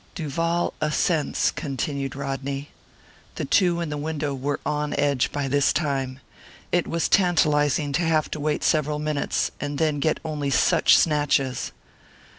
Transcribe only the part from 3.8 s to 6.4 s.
in the window were on edge by this time.